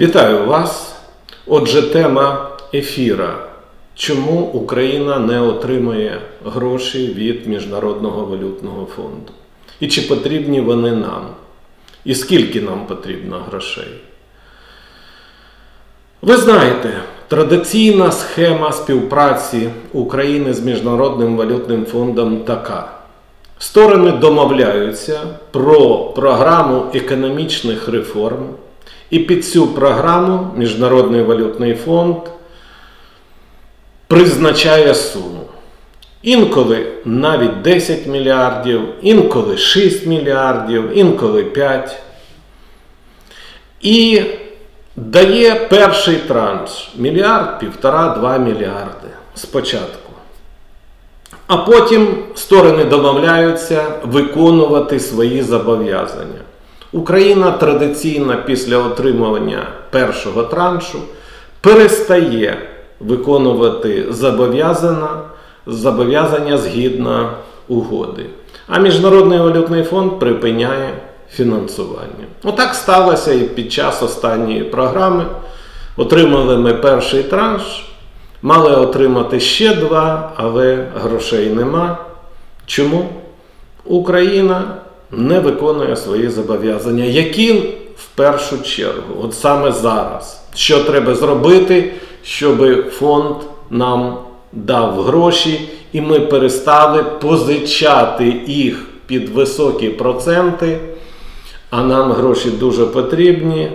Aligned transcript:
Вітаю 0.00 0.46
вас. 0.46 0.94
Отже, 1.46 1.82
тема 1.82 2.50
ефіра. 2.74 3.34
Чому 3.94 4.40
Україна 4.40 5.18
не 5.18 5.40
отримує 5.40 6.20
гроші 6.44 7.06
від 7.06 7.46
Міжнародного 7.46 8.24
валютного 8.24 8.86
фонду? 8.96 9.32
І 9.80 9.88
чи 9.88 10.02
потрібні 10.02 10.60
вони 10.60 10.92
нам? 10.92 11.26
І 12.04 12.14
скільки 12.14 12.60
нам 12.60 12.86
потрібно 12.86 13.44
грошей? 13.50 14.00
Ви 16.22 16.36
знаєте, 16.36 16.92
традиційна 17.28 18.12
схема 18.12 18.72
співпраці 18.72 19.70
України 19.92 20.54
з 20.54 20.60
Міжнародним 20.60 21.36
валютним 21.36 21.84
фондом 21.84 22.40
така. 22.40 22.92
Сторони 23.58 24.10
домовляються 24.10 25.20
про 25.50 25.98
програму 25.98 26.84
економічних 26.94 27.88
реформ, 27.88 28.46
і 29.10 29.18
під 29.18 29.46
цю 29.46 29.66
програму 29.66 30.50
Міжнародний 30.56 31.22
валютний 31.22 31.74
фонд 31.74 32.16
призначає 34.06 34.94
суму. 34.94 35.40
Інколи 36.22 36.86
навіть 37.04 37.62
10 37.62 38.06
мільярдів, 38.06 38.80
інколи 39.02 39.56
6 39.56 40.06
мільярдів, 40.06 40.98
інколи 40.98 41.42
5. 41.42 41.96
І 43.80 44.22
дає 44.96 45.54
перший 45.54 46.16
транш 46.16 46.92
мільярд, 46.96 47.58
півтора, 47.60 48.08
два 48.08 48.38
мільярди 48.38 49.08
спочатку. 49.34 50.10
А 51.46 51.56
потім 51.56 52.24
сторони 52.34 52.84
домовляються 52.84 53.84
виконувати 54.04 55.00
свої 55.00 55.42
зобов'язання. 55.42 56.40
Україна 56.92 57.50
традиційно 57.50 58.36
після 58.46 58.78
отримування 58.78 59.66
першого 59.90 60.42
траншу 60.42 60.98
перестає 61.60 62.58
виконувати 63.00 64.06
зобов'язання, 65.68 66.58
згідно 66.58 67.32
угоди. 67.68 68.26
А 68.68 68.78
Міжнародний 68.78 69.38
валютний 69.38 69.82
фонд 69.82 70.18
припиняє 70.18 70.94
фінансування. 71.32 72.26
Отак 72.44 72.74
сталося 72.74 73.32
і 73.32 73.40
під 73.40 73.72
час 73.72 74.02
останньої 74.02 74.64
програми. 74.64 75.26
Отримали 75.96 76.56
ми 76.56 76.74
перший 76.74 77.22
транш, 77.22 77.92
мали 78.42 78.76
отримати 78.76 79.40
ще 79.40 79.74
два, 79.74 80.32
але 80.36 80.86
грошей 80.94 81.50
нема. 81.50 81.98
Чому? 82.66 83.08
Україна 83.84 84.62
не 85.12 85.40
виконує 85.40 85.96
свої 85.96 86.28
зобов'язання, 86.28 87.04
які 87.04 87.52
в 87.96 88.06
першу 88.14 88.62
чергу, 88.62 89.14
от 89.22 89.34
саме 89.34 89.72
зараз, 89.72 90.42
що 90.54 90.84
треба 90.84 91.14
зробити, 91.14 91.92
щоб 92.22 92.90
фонд 92.90 93.36
нам 93.70 94.18
дав 94.52 95.02
гроші, 95.02 95.68
і 95.92 96.00
ми 96.00 96.20
перестали 96.20 97.02
позичати 97.02 98.42
їх 98.46 98.86
під 99.06 99.28
високі 99.28 99.88
проценти, 99.88 100.78
а 101.70 101.82
нам 101.82 102.12
гроші 102.12 102.50
дуже 102.50 102.86
потрібні. 102.86 103.70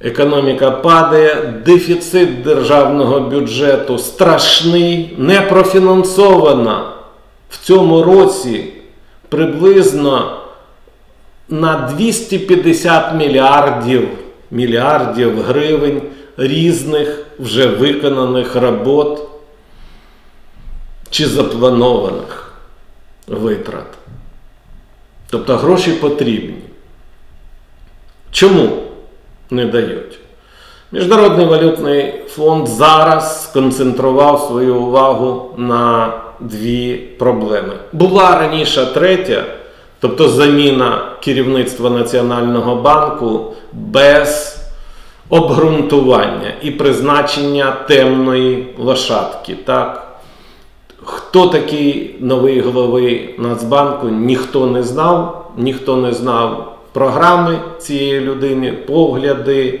Економіка 0.00 0.70
падає, 0.70 1.62
дефіцит 1.66 2.42
державного 2.42 3.20
бюджету 3.20 3.98
страшний, 3.98 5.14
не 5.18 5.40
профінансована 5.40 6.84
в 7.50 7.66
цьому 7.66 8.02
році 8.02 8.64
приблизно 9.28 10.41
на 11.52 11.76
250 11.96 13.14
мільярдів, 13.14 14.08
мільярдів 14.50 15.42
гривень 15.42 16.02
різних 16.36 17.26
вже 17.38 17.66
виконаних 17.66 18.56
робот 18.56 19.22
чи 21.10 21.26
запланованих 21.26 22.52
витрат. 23.26 23.86
Тобто 25.30 25.56
гроші 25.56 25.92
потрібні. 25.92 26.62
Чому 28.30 28.68
не 29.50 29.66
дають? 29.66 30.18
Міжнародний 30.92 31.46
валютний 31.46 32.14
фонд 32.28 32.68
зараз 32.68 33.44
сконцентрував 33.44 34.40
свою 34.40 34.76
увагу 34.76 35.54
на 35.56 36.12
дві 36.40 36.96
проблеми. 36.96 37.74
Була 37.92 38.38
раніше 38.38 38.86
третя, 38.86 39.44
тобто 40.02 40.28
заміна 40.28 41.12
керівництва 41.20 41.90
Національного 41.90 42.76
банку 42.76 43.54
без 43.72 44.58
обґрунтування 45.28 46.54
і 46.62 46.70
призначення 46.70 47.72
темної 47.88 48.66
лошадки. 48.78 49.56
Так? 49.64 50.18
Хто 51.04 51.46
такий 51.46 52.16
новий 52.20 52.60
голови 52.60 53.34
Нацбанку, 53.38 54.08
ніхто 54.08 54.66
не 54.66 54.82
знав, 54.82 55.50
ніхто 55.56 55.96
не 55.96 56.12
знав 56.12 56.78
програми 56.92 57.58
цієї 57.78 58.20
людини, 58.20 58.72
погляди. 58.72 59.80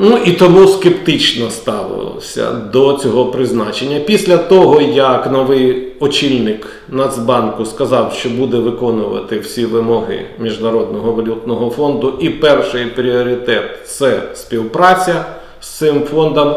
Ну 0.00 0.16
і 0.24 0.32
тому 0.32 0.68
скептично 0.68 1.50
ставилося 1.50 2.52
до 2.52 2.92
цього 2.92 3.26
призначення. 3.26 4.00
Після 4.00 4.36
того, 4.36 4.80
як 4.80 5.32
новий 5.32 5.92
очільник 6.00 6.66
Нацбанку 6.88 7.64
сказав, 7.64 8.12
що 8.12 8.30
буде 8.30 8.56
виконувати 8.56 9.38
всі 9.38 9.66
вимоги 9.66 10.26
Міжнародного 10.38 11.12
валютного 11.12 11.70
фонду, 11.70 12.14
і 12.20 12.30
перший 12.30 12.86
пріоритет 12.86 13.64
це 13.84 14.22
співпраця 14.34 15.24
з 15.60 15.68
цим 15.68 16.02
фондом, 16.02 16.54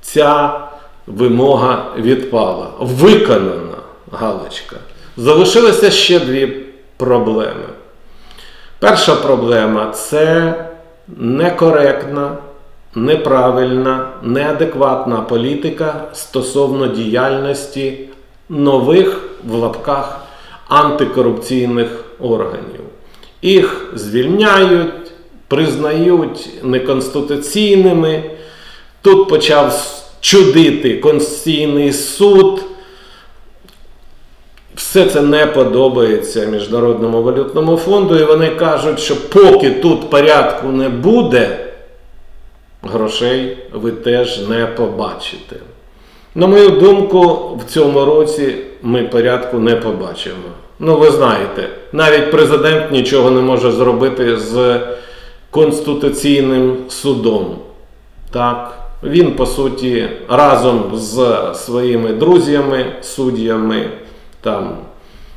ця 0.00 0.60
вимога 1.06 1.84
відпала. 1.98 2.66
Виконана 2.80 3.78
галочка. 4.12 4.76
Залишилися 5.16 5.90
ще 5.90 6.20
дві 6.20 6.46
проблеми. 6.96 7.66
Перша 8.78 9.14
проблема 9.14 9.90
це 9.90 10.54
некоректна, 11.16 12.36
неправильна, 13.04 14.08
неадекватна 14.22 15.16
політика 15.16 16.04
стосовно 16.12 16.86
діяльності 16.86 17.98
нових 18.48 19.30
в 19.44 19.54
лапках 19.54 20.20
антикорупційних 20.68 22.04
органів. 22.20 22.80
Їх 23.42 23.92
звільняють, 23.94 25.12
признають 25.48 26.48
неконституційними. 26.62 28.22
Тут 29.02 29.28
почав 29.28 29.94
чудити 30.20 30.96
Конституційний 30.96 31.92
суд. 31.92 32.60
Все 34.74 35.04
це 35.04 35.22
не 35.22 35.46
подобається 35.46 36.46
Міжнародному 36.46 37.22
валютному 37.22 37.76
фонду, 37.76 38.18
і 38.18 38.24
вони 38.24 38.48
кажуть, 38.48 39.00
що 39.00 39.28
поки 39.28 39.70
тут 39.70 40.10
порядку 40.10 40.68
не 40.68 40.88
буде, 40.88 41.67
грошей 42.82 43.58
ви 43.72 43.90
теж 43.90 44.48
не 44.48 44.66
побачите. 44.66 45.56
На 46.34 46.46
мою 46.46 46.70
думку, 46.70 47.50
в 47.60 47.70
цьому 47.70 48.04
році 48.04 48.54
ми 48.82 49.02
порядку 49.02 49.58
не 49.58 49.76
побачимо. 49.76 50.48
Ну, 50.78 50.98
ви 50.98 51.10
знаєте, 51.10 51.68
навіть 51.92 52.30
президент 52.30 52.92
нічого 52.92 53.30
не 53.30 53.40
може 53.40 53.70
зробити 53.70 54.36
з 54.36 54.80
Конституційним 55.50 56.76
судом. 56.88 57.56
Так, 58.30 58.78
він, 59.02 59.32
по 59.32 59.46
суті, 59.46 60.08
разом 60.28 60.90
з 60.94 61.36
своїми 61.54 62.12
друзями, 62.12 62.86
суддями 63.02 63.90
там 64.40 64.76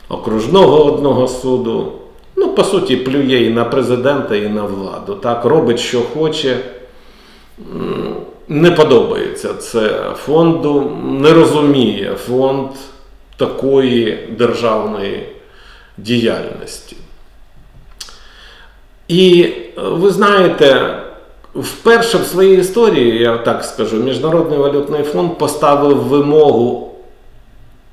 окружного 0.09 0.85
одного 0.85 1.27
суду. 1.27 1.91
Ну, 2.35 2.47
по 2.47 2.63
суті, 2.63 2.95
плює 2.95 3.37
і 3.37 3.49
на 3.49 3.65
президента, 3.65 4.35
і 4.35 4.49
на 4.49 4.63
владу. 4.63 5.15
Так, 5.15 5.45
робить, 5.45 5.79
що 5.79 6.01
хоче. 6.01 6.57
Не 8.47 8.71
подобається 8.71 9.53
це 9.53 10.11
фонду, 10.25 10.97
не 11.03 11.33
розуміє 11.33 12.15
фонд 12.27 12.69
такої 13.37 14.29
державної 14.37 15.27
діяльності. 15.97 16.97
І 19.07 19.49
ви 19.77 20.09
знаєте, 20.09 20.99
вперше 21.55 22.17
в 22.17 22.25
своїй 22.25 22.59
історії, 22.59 23.21
я 23.21 23.37
так 23.37 23.63
скажу, 23.63 23.97
Міжнародний 23.97 24.59
валютний 24.59 25.03
фонд 25.03 25.37
поставив 25.37 25.97
вимогу 25.97 26.91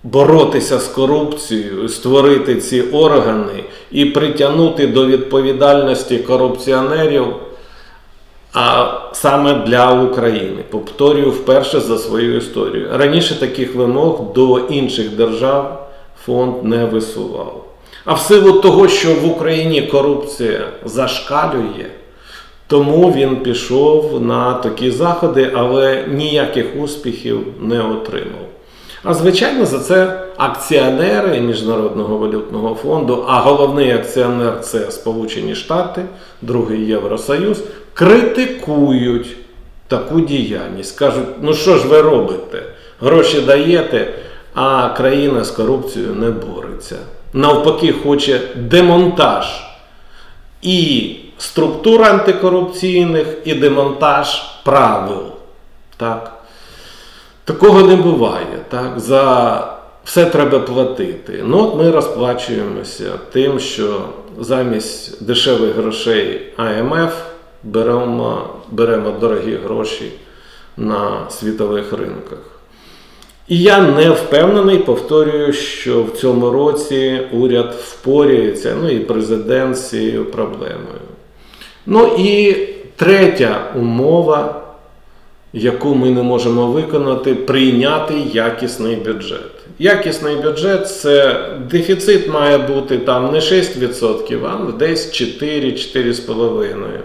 боротися 0.03 0.79
з 0.79 0.87
корупцією, 0.87 1.89
створити 1.89 2.57
ці 2.57 2.83
органи 2.83 3.65
і 3.91 4.05
притягнути 4.05 4.87
до 4.87 5.07
відповідальності 5.07 6.19
корупціонерів, 6.19 7.27
а 8.61 9.01
саме 9.13 9.55
для 9.55 9.93
України. 9.93 10.65
Повторюю 10.71 11.31
вперше 11.31 11.81
за 11.81 11.99
свою 11.99 12.37
історію. 12.37 12.89
Раніше 12.93 13.41
таких 13.41 13.75
вимог 13.75 14.33
до 14.35 14.59
інших 14.59 15.17
держав 15.17 15.89
фонд 16.25 16.55
не 16.63 16.85
висував. 16.85 17.65
А 18.05 18.15
в 18.15 18.21
силу 18.21 18.53
того, 18.53 18.89
що 18.89 19.15
в 19.15 19.31
Україні 19.31 19.83
корупція 19.83 20.61
зашкалює, 20.85 21.87
Тому 22.67 23.13
він 23.13 23.37
пішов 23.37 24.23
на 24.23 24.55
такі 24.55 24.91
заходи, 24.91 25.51
але 25.55 26.05
ніяких 26.09 26.67
успіхів 26.77 27.47
не 27.61 27.81
отримав. 27.81 28.49
А 29.05 29.15
звичайно, 29.15 29.67
за 29.67 29.79
це 29.79 30.21
акціонери 30.37 31.41
Міжнародного 31.41 32.19
валютного 32.19 32.75
фонду, 32.75 33.25
а 33.29 33.41
головний 33.41 33.93
акціонер 33.93 34.61
це 34.61 34.91
Сполучені 34.91 35.55
Штати, 35.55 36.05
другий 36.43 36.87
Євросоюз, 36.87 37.63
критикують 37.99 39.37
таку 39.89 40.21
діяльність. 40.21 40.99
Кажуть, 40.99 41.29
ну 41.43 41.55
що 41.55 41.77
ж 41.77 41.89
ви 41.89 42.01
робите? 42.01 42.63
Гроші 43.01 43.41
даєте, 43.41 44.15
а 44.55 44.89
країна 44.89 45.45
з 45.45 45.51
корупцією 45.51 46.15
не 46.15 46.31
бореться. 46.31 46.97
Навпаки, 47.33 47.95
хоче 48.03 48.41
демонтаж 48.57 49.47
і 50.63 51.11
структур 51.39 52.03
антикорупційних, 52.03 53.27
і 53.45 53.55
демонтаж 53.55 54.43
правил. 54.65 55.23
Так? 55.97 56.43
Такого 57.45 57.83
не 57.83 57.97
буває. 57.97 58.59
Так? 58.69 59.01
За 59.01 59.77
все 60.05 60.25
треба 60.25 60.59
платити. 60.59 61.43
Ну, 61.45 61.59
от 61.59 61.77
ми 61.77 61.91
розплачуємося 61.91 63.11
тим, 63.33 63.61
що 63.61 64.01
замість 64.41 65.25
дешевих 65.25 65.75
грошей 65.75 66.53
АМФ 66.57 67.13
беремо, 67.73 68.43
беремо 68.71 69.11
дорогі 69.21 69.55
гроші 69.55 70.13
на 70.77 71.31
світових 71.31 71.93
ринках. 71.93 72.39
І 73.49 73.59
я 73.59 73.81
не 73.81 74.11
впевнений, 74.11 74.79
повторюю, 74.79 75.53
що 75.53 76.03
в 76.03 76.11
цьому 76.11 76.51
році 76.51 77.21
уряд 77.33 77.75
впоряється, 77.85 78.77
ну 78.83 78.91
і 78.91 78.99
президент 78.99 79.77
з 79.77 79.89
цією 79.89 80.25
проблемою. 80.25 81.01
Ну 81.87 82.17
і 82.19 82.57
третя 82.97 83.73
умова, 83.77 84.63
яку 85.53 85.95
ми 85.95 86.11
не 86.11 86.23
можемо 86.23 86.67
виконати, 86.67 87.35
прийняти 87.35 88.15
якісний 88.33 88.97
бюджет. 88.97 89.51
Якісний 89.79 90.37
бюджет 90.37 90.89
це 90.89 91.47
дефіцит 91.71 92.29
має 92.29 92.59
бути 92.59 92.99
там 92.99 93.33
не 93.33 93.39
6%, 93.39 94.47
а 94.47 94.73
десь 94.73 95.23
4-4,5%. 95.23 97.01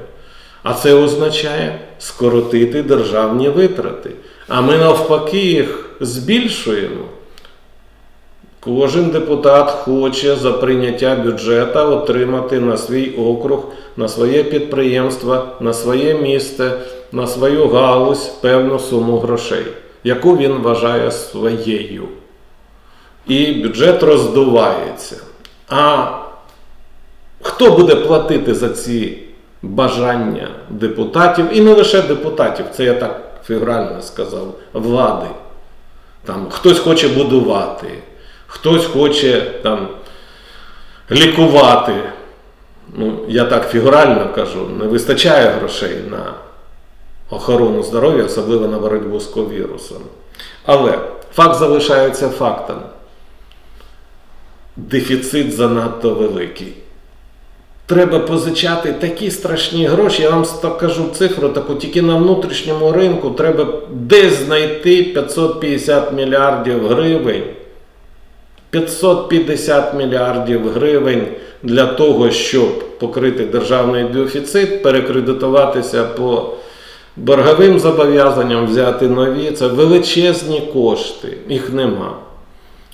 А 0.63 0.73
це 0.73 0.93
означає 0.93 1.79
скоротити 1.99 2.83
державні 2.83 3.49
витрати. 3.49 4.11
А 4.47 4.61
ми 4.61 4.77
навпаки 4.77 5.37
їх 5.37 5.89
збільшуємо. 5.99 7.05
Кожен 8.59 9.09
депутат 9.09 9.71
хоче 9.71 10.35
за 10.35 10.51
прийняття 10.51 11.15
бюджету 11.15 11.79
отримати 11.79 12.59
на 12.59 12.77
свій 12.77 13.11
округ, 13.17 13.65
на 13.97 14.07
своє 14.07 14.43
підприємство, 14.43 15.45
на 15.59 15.73
своє 15.73 16.13
місце, 16.13 16.71
на 17.11 17.27
свою 17.27 17.67
галузь 17.67 18.27
певну 18.27 18.79
суму 18.79 19.17
грошей, 19.17 19.65
яку 20.03 20.37
він 20.37 20.51
вважає 20.51 21.11
своєю. 21.11 22.03
І 23.27 23.51
бюджет 23.51 24.03
роздувається. 24.03 25.15
А 25.69 26.05
хто 27.41 27.71
буде 27.71 27.95
платити 27.95 28.53
за 28.53 28.69
ці 28.69 29.22
бажання 29.63 30.47
депутатів, 30.69 31.45
і 31.51 31.61
не 31.61 31.73
лише 31.73 32.01
депутатів, 32.01 32.65
це 32.73 32.83
я 32.83 32.93
так 32.93 33.21
фігурально 33.45 34.01
сказав, 34.01 34.53
влади. 34.73 35.27
Там 36.25 36.47
Хтось 36.49 36.79
хоче 36.79 37.07
будувати, 37.07 37.87
хтось 38.47 38.85
хоче 38.85 39.41
там, 39.41 39.87
лікувати. 41.11 41.93
Ну, 42.93 43.19
Я 43.27 43.45
так 43.45 43.69
фігурально 43.69 44.33
кажу, 44.35 44.69
не 44.79 44.85
вистачає 44.85 45.49
грошей 45.49 45.97
на 46.11 46.33
охорону 47.29 47.83
здоров'я, 47.83 48.23
особливо 48.23 48.67
на 48.67 48.79
боротьбу 48.79 49.19
з 49.19 49.25
ковірусом. 49.25 50.01
Але 50.65 50.99
факт 51.33 51.59
залишається 51.59 52.29
фактом. 52.29 52.81
Дефіцит 54.75 55.53
занадто 55.53 56.13
великий. 56.13 56.73
Треба 57.85 58.19
позичати 58.19 58.93
такі 58.93 59.31
страшні 59.31 59.85
гроші. 59.85 60.21
Я 60.21 60.29
вам 60.29 60.45
кажу 60.79 61.03
цифру 61.13 61.49
таку, 61.49 61.75
тільки 61.75 62.01
на 62.01 62.15
внутрішньому 62.15 62.91
ринку 62.91 63.29
треба 63.29 63.67
десь 63.91 64.45
знайти 64.45 65.03
550 65.03 66.13
мільярдів 66.13 66.87
гривень. 66.87 67.43
550 68.69 69.93
мільярдів 69.93 70.69
гривень 70.69 71.27
для 71.63 71.85
того, 71.85 72.31
щоб 72.31 72.97
покрити 72.99 73.45
державний 73.45 74.03
дефіцит, 74.03 74.83
перекредитуватися 74.83 76.03
по 76.03 76.53
борговим 77.15 77.79
зобов'язанням, 77.79 78.67
взяти 78.67 79.07
нові. 79.07 79.51
Це 79.51 79.67
величезні 79.67 80.61
кошти, 80.73 81.37
їх 81.49 81.73
нема. 81.73 82.15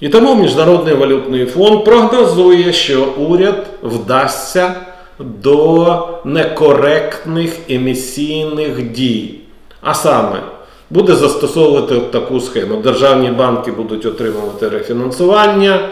І 0.01 0.09
тому 0.09 0.35
Міжнародний 0.35 0.93
валютний 0.95 1.45
фонд 1.45 1.83
прогнозує, 1.83 2.73
що 2.73 3.07
уряд 3.17 3.65
вдасться 3.83 4.75
до 5.19 6.07
некоректних 6.25 7.57
емісійних 7.69 8.91
дій. 8.91 9.35
А 9.81 9.93
саме, 9.93 10.41
буде 10.89 11.15
застосовувати 11.15 11.99
таку 11.99 12.39
схему. 12.39 12.75
Державні 12.81 13.29
банки 13.29 13.71
будуть 13.71 14.05
отримувати 14.05 14.69
рефінансування, 14.69 15.89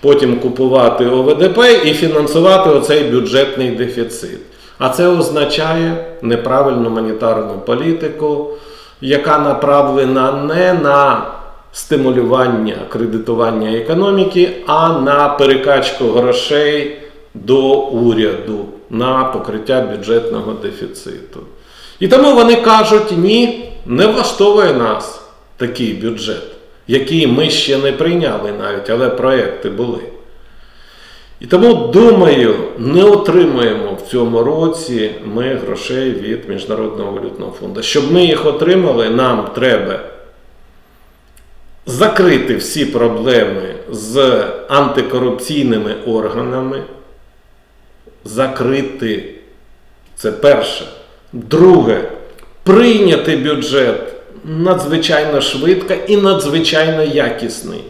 потім 0.00 0.40
купувати 0.40 1.06
ОВДП 1.06 1.58
і 1.84 1.92
фінансувати 1.92 2.70
оцей 2.70 3.04
бюджетний 3.04 3.70
дефіцит. 3.70 4.38
А 4.78 4.88
це 4.88 5.06
означає 5.06 6.04
неправильну 6.22 6.90
монетарну 6.90 7.58
політику, 7.66 8.50
яка 9.00 9.38
направлена 9.38 10.32
не 10.32 10.72
на 10.72 11.26
стимулювання 11.72 12.76
кредитування 12.88 13.72
економіки, 13.72 14.50
а 14.66 14.98
на 14.98 15.28
перекачку 15.28 16.04
грошей 16.04 16.96
до 17.34 17.78
уряду 17.80 18.64
на 18.90 19.24
покриття 19.24 19.80
бюджетного 19.80 20.52
дефіциту. 20.52 21.40
І 22.00 22.08
тому 22.08 22.34
вони 22.34 22.56
кажуть, 22.56 23.18
ні, 23.18 23.72
не 23.86 24.06
влаштовує 24.06 24.72
нас 24.72 25.20
такий 25.56 25.92
бюджет, 25.92 26.44
який 26.86 27.26
ми 27.26 27.50
ще 27.50 27.78
не 27.78 27.92
прийняли 27.92 28.52
навіть, 28.52 28.90
але 28.90 29.08
проекти 29.08 29.70
були. 29.70 30.00
І 31.40 31.46
тому, 31.46 31.74
думаю, 31.74 32.54
не 32.78 33.04
отримаємо 33.04 33.94
в 33.94 34.10
цьому 34.10 34.42
році 34.42 35.10
ми 35.24 35.54
грошей 35.54 36.10
від 36.10 36.48
Міжнародного 36.48 37.12
валютного 37.12 37.52
фонду. 37.60 37.82
Щоб 37.82 38.12
ми 38.12 38.24
їх 38.24 38.46
отримали, 38.46 39.10
нам 39.10 39.48
треба 39.54 40.00
закрити 41.88 42.56
всі 42.56 42.86
проблеми 42.86 43.74
з 43.90 44.44
антикорупційними 44.68 45.94
органами. 46.06 46.82
Закрити 48.24 49.34
це 50.16 50.32
перше. 50.32 50.84
Друге, 51.32 52.10
прийняти 52.62 53.36
бюджет 53.36 54.12
надзвичайно 54.44 55.40
швидко 55.40 55.94
і 56.06 56.16
надзвичайно 56.16 57.02
якісний. 57.02 57.80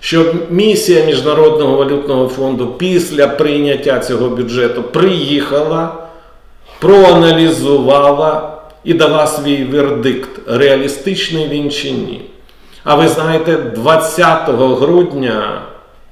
Щоб 0.00 0.34
місія 0.50 1.04
Міжнародного 1.04 1.76
валютного 1.76 2.28
фонду 2.28 2.66
після 2.66 3.28
прийняття 3.28 3.98
цього 3.98 4.28
бюджету 4.28 4.82
приїхала, 4.82 6.08
проаналізувала 6.80 8.58
і 8.84 8.94
дала 8.94 9.26
свій 9.26 9.64
вердикт, 9.64 10.30
реалістичний 10.46 11.48
він 11.48 11.70
чи 11.70 11.90
ні. 11.90 12.22
А 12.84 12.94
ви 12.94 13.08
знаєте, 13.08 13.56
20 13.56 14.48
грудня 14.48 15.62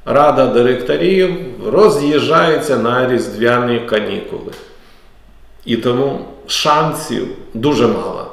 Рада 0.04 0.46
директорів 0.46 1.30
роз'їжджається 1.66 2.76
на 2.76 3.08
різдвяні 3.08 3.80
канікули. 3.80 4.52
І 5.64 5.76
тому 5.76 6.18
шансів 6.46 7.28
дуже 7.54 7.86
мало. 7.86 8.26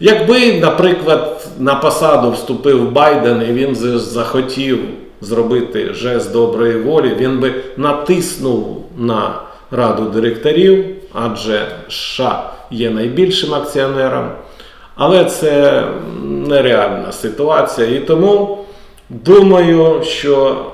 Якби, 0.00 0.60
наприклад, 0.60 1.48
на 1.58 1.74
посаду 1.74 2.30
вступив 2.30 2.92
Байден 2.92 3.42
і 3.48 3.52
він 3.52 3.74
захотів 3.98 4.78
зробити 5.20 5.94
жест 5.94 6.32
доброї 6.32 6.76
волі, 6.76 7.16
він 7.18 7.38
би 7.38 7.54
натиснув 7.76 8.84
на 8.96 9.40
Раду 9.70 10.02
директорів, 10.02 10.84
адже 11.12 11.66
США 11.88 12.50
є 12.70 12.90
найбільшим 12.90 13.54
акціонером. 13.54 14.30
Але 14.96 15.24
це 15.24 15.84
нереальна 16.24 17.12
ситуація. 17.12 17.88
І 17.88 18.00
тому 18.00 18.64
думаю, 19.08 20.02
що 20.02 20.64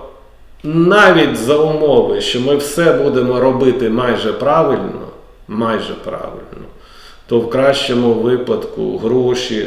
навіть 0.63 1.37
за 1.37 1.57
умови, 1.57 2.21
що 2.21 2.41
ми 2.41 2.57
все 2.57 2.93
будемо 2.93 3.41
робити 3.41 3.91
майже 3.91 4.33
правильно, 4.33 5.09
майже 5.49 5.95
правильно, 5.95 6.67
то 7.27 7.41
в 7.41 7.51
кращому 7.51 8.15
випадку 8.15 8.99
гроші 8.99 9.67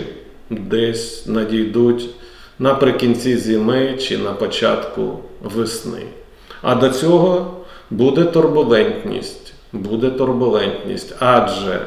десь 0.49 1.27
надійдуть 1.27 2.09
наприкінці 2.59 3.37
зими 3.37 3.97
чи 3.97 4.17
на 4.17 4.31
початку 4.31 5.19
весни. 5.43 6.01
А 6.61 6.75
до 6.75 6.89
цього 6.89 7.51
буде 7.89 8.23
турбулентність. 8.23 9.53
Буде 9.73 10.09
турбулентність, 10.09 11.15
адже 11.19 11.79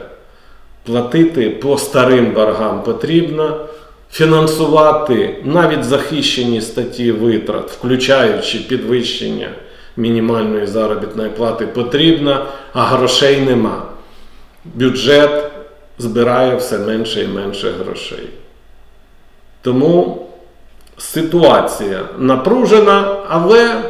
платити 0.88 1.50
по 1.50 1.78
старим 1.78 2.32
боргам 2.32 2.82
потрібно, 2.82 3.60
фінансувати 4.12 5.36
навіть 5.44 5.84
захищені 5.84 6.60
статті 6.60 7.12
витрат, 7.12 7.70
включаючи 7.70 8.58
підвищення 8.58 9.50
мінімальної 9.96 10.66
заробітної 10.66 11.30
плати, 11.30 11.66
потрібно, 11.66 12.46
а 12.72 12.82
грошей 12.82 13.40
нема. 13.40 13.82
Бюджет 14.64 15.50
збирає 15.98 16.56
все 16.56 16.78
менше 16.78 17.24
і 17.24 17.28
менше 17.28 17.70
грошей. 17.70 18.28
Тому 19.62 20.26
ситуація 20.98 22.00
напружена, 22.18 23.16
але, 23.28 23.82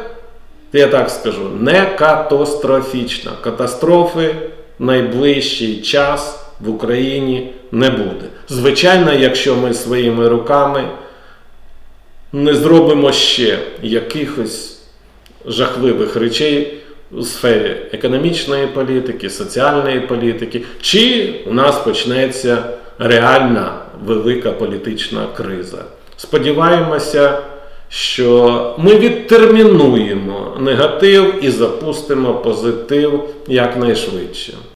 я 0.73 0.87
так 0.87 1.09
скажу, 1.09 1.49
не 1.59 1.85
катастрофічна. 1.85 3.31
Катастрофи 3.41 4.35
найближчий 4.79 5.81
час 5.81 6.38
в 6.61 6.69
Україні 6.69 7.53
не 7.71 7.89
буде. 7.89 8.25
Звичайно, 8.49 9.13
якщо 9.13 9.55
ми 9.55 9.73
своїми 9.73 10.27
руками 10.27 10.83
не 12.33 12.53
зробимо 12.53 13.11
ще 13.11 13.59
якихось 13.81 14.81
жахливих 15.45 16.15
речей 16.15 16.73
у 17.11 17.21
сфері 17.21 17.75
економічної 17.91 18.67
політики, 18.67 19.29
соціальної 19.29 19.99
політики, 19.99 20.61
чи 20.81 21.33
у 21.47 21.53
нас 21.53 21.77
почнеться 21.77 22.63
реальна 22.99 23.73
велика 24.05 24.51
політична 24.51 25.27
криза. 25.37 25.83
Сподіваємося, 26.17 27.41
що 27.89 28.75
ми 28.79 28.95
відтермінуємо 28.95 30.57
негатив 30.59 31.45
і 31.45 31.49
запустимо 31.49 32.33
позитив 32.33 33.23
якнайшвидше. 33.47 34.53